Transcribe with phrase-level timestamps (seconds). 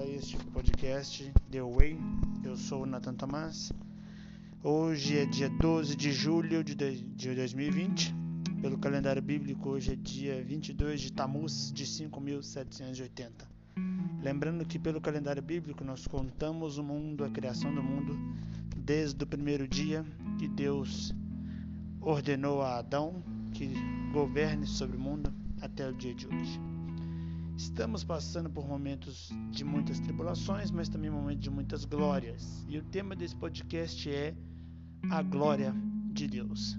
[0.00, 1.98] este podcast The Way.
[2.42, 3.70] Eu sou o Nathan Tomás.
[4.64, 8.14] Hoje é dia 12 de julho de 2020.
[8.62, 13.46] Pelo calendário bíblico, hoje é dia 22 de Tammuz de 5780.
[14.22, 18.16] Lembrando que pelo calendário bíblico nós contamos o mundo, a criação do mundo,
[18.74, 20.06] desde o primeiro dia
[20.38, 21.14] que Deus
[22.00, 23.22] ordenou a Adão
[23.52, 23.70] que
[24.10, 26.58] governe sobre o mundo até o dia de hoje.
[27.62, 32.66] Estamos passando por momentos de muitas tribulações, mas também momentos de muitas glórias.
[32.68, 34.34] E o tema desse podcast é
[35.08, 35.72] a glória
[36.12, 36.76] de Deus.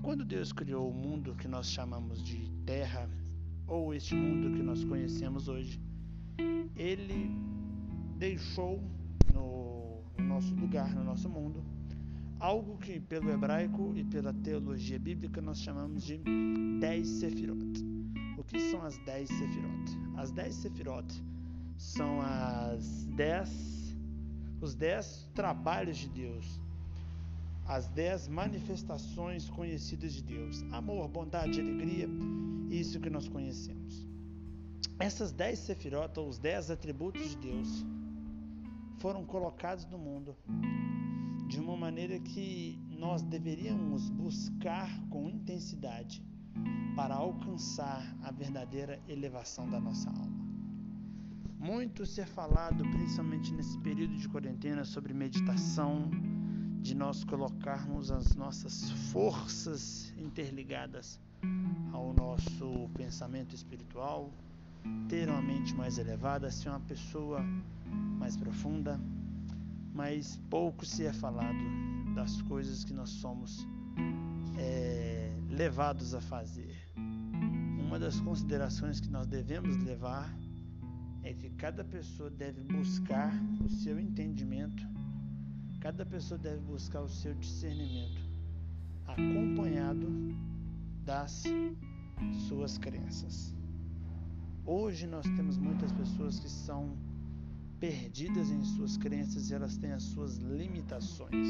[0.00, 3.10] Quando Deus criou o mundo que nós chamamos de terra,
[3.66, 5.80] ou este mundo que nós conhecemos hoje,
[6.76, 7.28] ele
[8.16, 8.80] deixou
[9.34, 11.64] no, nosso lugar, no nosso mundo,
[12.38, 16.22] algo que pelo hebraico e pela teologia bíblica nós chamamos de
[16.80, 18.01] dez sefirot.
[18.42, 19.98] O que são as dez sefirot?
[20.16, 21.06] As dez sefirot
[21.78, 23.48] são as dez,
[24.60, 26.60] os dez trabalhos de Deus,
[27.64, 32.08] as dez manifestações conhecidas de Deus: amor, bondade, alegria,
[32.68, 34.08] isso que nós conhecemos.
[34.98, 37.86] Essas dez sefirot, ou os dez atributos de Deus,
[38.98, 40.36] foram colocados no mundo
[41.46, 46.20] de uma maneira que nós deveríamos buscar com intensidade
[46.94, 50.42] para alcançar a verdadeira elevação da nossa alma.
[51.58, 56.10] Muito ser falado, principalmente nesse período de quarentena, sobre meditação,
[56.80, 61.20] de nós colocarmos as nossas forças interligadas
[61.92, 64.30] ao nosso pensamento espiritual,
[65.08, 67.40] ter uma mente mais elevada, ser uma pessoa
[68.18, 69.00] mais profunda,
[69.94, 71.64] mas pouco se é falado
[72.14, 73.81] das coisas que nós somos é,
[75.62, 76.76] levados a fazer.
[77.86, 80.28] Uma das considerações que nós devemos levar
[81.22, 83.32] é que cada pessoa deve buscar
[83.64, 84.82] o seu entendimento,
[85.78, 88.20] cada pessoa deve buscar o seu discernimento,
[89.06, 90.08] acompanhado
[91.04, 91.44] das
[92.48, 93.54] suas crenças.
[94.66, 96.98] Hoje nós temos muitas pessoas que são
[97.78, 101.46] perdidas em suas crenças e elas têm as suas limitações,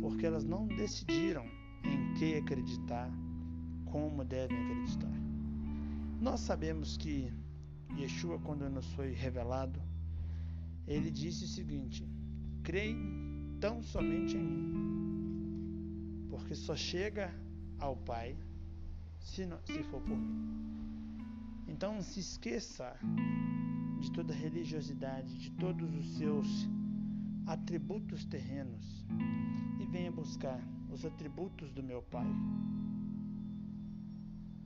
[0.00, 1.44] porque elas não decidiram
[1.84, 3.10] em que acreditar,
[3.86, 5.12] como devem acreditar.
[6.20, 7.32] Nós sabemos que
[7.96, 9.80] Yeshua, quando nos foi revelado,
[10.86, 12.06] ele disse o seguinte:
[12.62, 12.96] creem
[13.60, 17.34] tão somente em mim, porque só chega
[17.78, 18.36] ao Pai
[19.20, 20.50] se, não, se for por mim.
[21.66, 22.96] Então se esqueça
[24.00, 26.68] de toda religiosidade, de todos os seus
[27.50, 29.04] atributos terrenos
[29.80, 32.26] e venha buscar os atributos do meu Pai.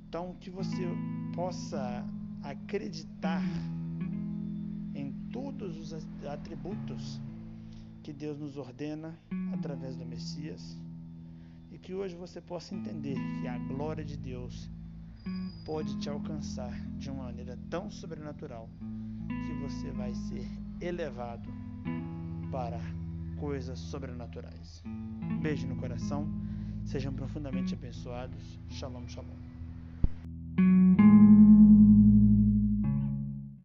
[0.07, 0.87] Então, que você
[1.35, 2.05] possa
[2.43, 3.43] acreditar
[4.95, 5.95] em todos os
[6.27, 7.19] atributos
[8.03, 9.19] que Deus nos ordena
[9.55, 10.77] através do Messias
[11.73, 14.69] e que hoje você possa entender que a glória de Deus
[15.65, 18.69] pode te alcançar de uma maneira tão sobrenatural
[19.27, 20.47] que você vai ser
[20.83, 21.64] elevado
[22.55, 22.79] para
[23.41, 24.81] coisas sobrenaturais.
[25.43, 26.29] Beijo no coração,
[26.85, 28.61] sejam profundamente abençoados.
[28.71, 31.14] Shalom, shalom.